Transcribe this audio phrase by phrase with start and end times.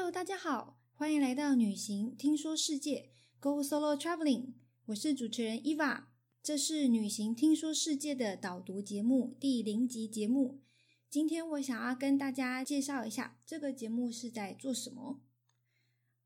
[0.00, 4.54] Hello，大家好，欢迎来到旅行听说世界 Go Solo Traveling，
[4.86, 6.04] 我是主持人 Eva，
[6.42, 10.62] 这是旅行听说世界的导读节目第零集节目。
[11.10, 15.20] 今天我想要跟大家介绍一下这个节目是在做什么。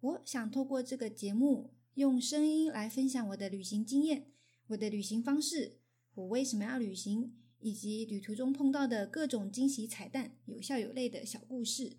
[0.00, 4.26] 我想透过这个节目，用声音来分享我的旅行经验、
[4.66, 5.78] 我的旅行方式、
[6.12, 11.96] 我为什么要旅行，以及旅途中碰到的各种惊喜彩蛋、有笑有泪的小故事。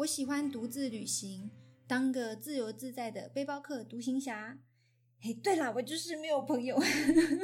[0.00, 1.50] 我喜欢独自旅行，
[1.86, 4.58] 当个自由自在的背包客独行侠。
[5.20, 6.80] 嘿，对了，我就是没有朋友。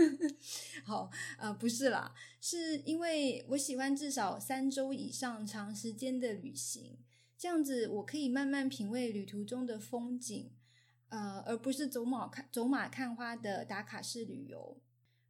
[0.83, 6.97] 好，呃，不是啦，是因为我喜欢至少三周以上长时间的旅行，
[7.37, 10.51] 这样子我可以慢慢品味旅途中的风景，
[11.11, 14.81] 呃，而不是走马看走马看花的打卡式旅游。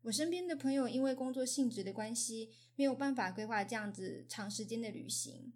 [0.02, 5.52] 我身边的朋友因为工作性质的关系，没有办法规划这样子长时间的旅行。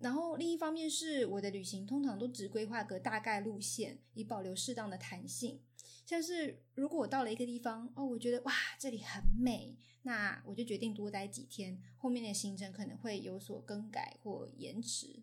[0.00, 5.60] 然后另一方面是我的旅行通常都只规划个大概路线，以保留适当的弹性。
[6.04, 15.22] 像是如果我到了一个地方，哦，我觉得哇这里很美，那我就决定多待几天，后面的行程可能会有所更改或延迟。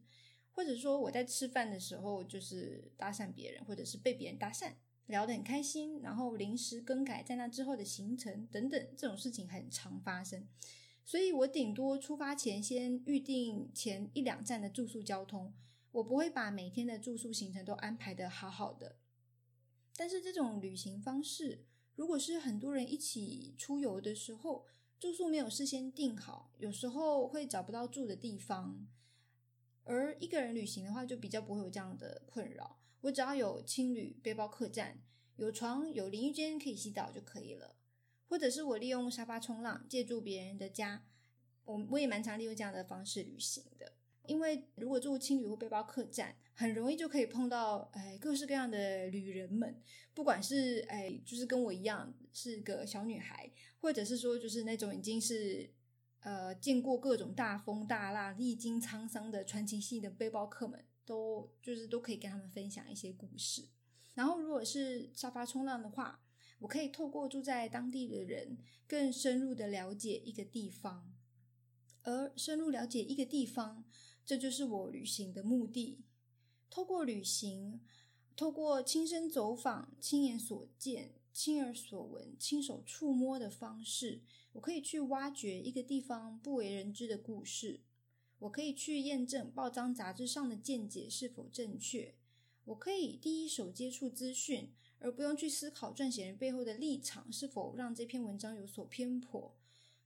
[0.52, 4.74] 或者说我在吃饭的时候就是搭讪别人，或者是被别人搭讪，
[5.06, 10.48] 聊得很开心，然后临时更改在那之后的行程等等，这种事情很常发生。
[11.06, 15.54] 所以我顶多出发前先预定前一两站的住宿交通，
[15.92, 18.98] 我不会把每天的住宿行程都安排的好好的。
[19.96, 21.66] 但是这种旅行方式，
[21.96, 24.66] 如果是很多人一起出游的时候，
[25.00, 28.88] 住宿没有事先定好，有时候会找不到住的地方。
[29.84, 32.80] 而一个人旅行的话，就比较不会有这样的困扰。
[33.02, 35.04] 我只要有青旅背包客栈，
[35.36, 37.76] 有床有淋浴间可以洗澡就可以了。
[38.34, 41.04] 或者是我利用沙发冲浪，借住别人的家，
[41.66, 43.94] 我我也蛮常利用这样的方式旅行的。
[44.26, 49.80] 因为如果住青旅或背包客栈，很容易就可以碰到哎各式各样的旅人们，
[50.16, 55.70] 不管是哎就是跟我一样是个小女孩，或者是说就是那种已经是
[56.22, 63.68] 呃见过各种大风大浪、历经沧桑的传奇系的背包客们，都就是都可以跟他们分享一些故事。
[64.16, 66.20] 然后如果是沙发冲浪的话，
[66.64, 68.58] 我可以透过住在当地的人，
[68.88, 71.14] 更深入的了解一个地方，
[72.04, 73.84] 而深入了解一个地方，
[74.26, 76.06] 这就是我旅行的目的。
[76.70, 77.82] 透过旅行，
[78.38, 84.22] 透过亲身走访、亲眼所见、亲耳所闻、亲手触摸的方式，
[84.54, 87.82] 我可以去挖掘一个地方不为人知的故事。
[88.40, 92.16] 我可以去验证报章杂志上的见解是否正确。
[92.64, 94.72] 我可以第一手接触资讯。
[95.04, 99.54] 而不用去思考撰写人背后的立场是否让这篇文章有所偏颇。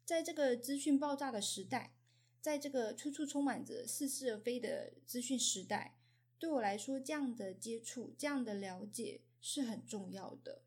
[0.03, 1.93] 在这个资讯爆炸的时代，
[2.41, 5.99] 在这个处处充满着似是而非的资讯时代，
[6.39, 10.63] 对我来说，这样的接触、这样的了解是很重要的。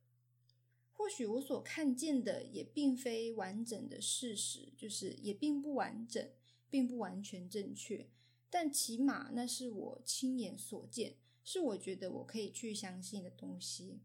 [0.92, 6.30] 或许我所看见的也并非完整的事实，就是也并不完整，
[6.68, 8.08] 并不完全正确，
[8.48, 13.98] 但起码那是我亲眼所见，是我觉得我可以去相信的东西。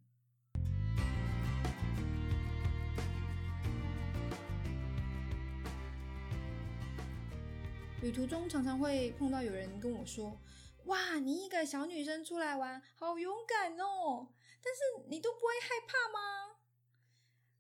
[8.06, 10.40] 旅途中常常会碰到有人跟我说
[10.86, 14.28] ：“哇，你一个小女生出来玩，好勇敢哦！
[14.64, 16.60] 但是你都不会害怕吗？”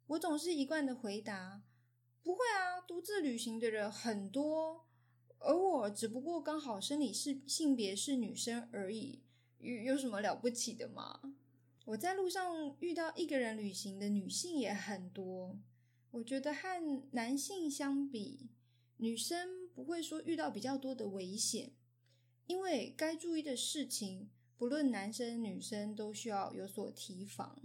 [0.05, 1.63] 我总是一贯的回答
[2.21, 4.85] ：“不会啊，独自旅行的人很多，
[5.39, 9.23] 而我只不过刚好生理是性别是女生而已，
[9.57, 11.33] 有有什么了不起的吗？”
[11.85, 15.57] 我在路上遇到一个人旅行的女性也很多，
[16.11, 18.51] 我觉得和男性相比。
[18.97, 21.73] 女生不会说遇到比较多的危险，
[22.47, 27.61] 因为该注意的事情，不论男生女生都需要有所提防。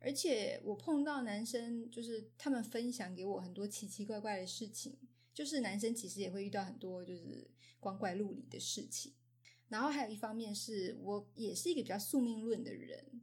[0.00, 4.96] 而且我碰到男生，就是他们分享给我很多奇奇怪怪的事情，
[5.34, 9.12] 就是男生其实也会遇到很多就是光怪陆离的事情。
[9.68, 13.20] 然后还有一方面是我也是一个比较宿命论的人，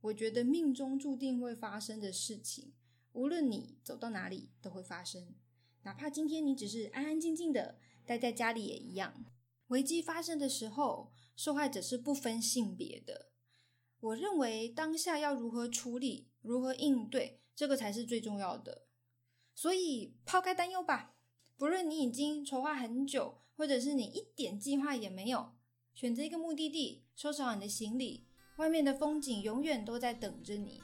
[0.00, 2.72] 我觉得命中注定会发生的事情，
[3.12, 5.34] 无论你走到哪里都会发生。
[5.82, 9.24] 哪怕今天你只是安安静静的待在家里也一样。
[9.68, 13.30] 危机发生的时候，受害者是不分性别的。
[14.00, 18.86] 我认为当下要如何处理、如何应对，这个才是最重要的。
[19.54, 21.14] 所以抛开担忧吧，
[21.56, 25.52] 不论你已经筹划很久，或者是你一点计划也没有，
[25.94, 30.82] 选择一个目的地，收拾好你的行李，外面的风景永远都在等着你。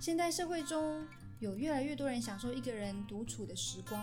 [0.00, 1.06] 现代社会中。
[1.44, 4.02] 有越来越多人享受一个人独处的时光。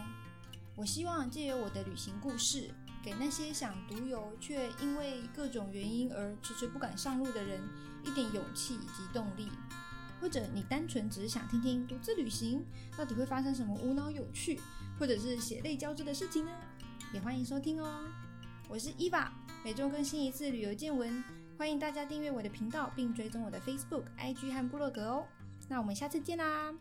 [0.75, 2.69] 我希望借由我的旅行故事，
[3.03, 7.59] 给那些想独游却因为各种原因而迟迟不敢上路的人
[8.05, 9.49] 一点勇气以及动力。
[10.21, 12.63] 或者你单纯只是想听听独自旅行
[12.95, 14.61] 到底会发生什么无脑有趣，
[14.99, 16.51] 或者是血泪交织的事情呢？
[17.11, 18.03] 也欢迎收听哦。
[18.69, 19.33] 我是伊娃，
[19.65, 21.23] 每周更新一次旅游见闻，
[21.57, 25.25] 欢迎大家订阅我的频道并追踪我的 Facebook、IG 和部落格哦。
[25.67, 26.71] 那我们下次见啦！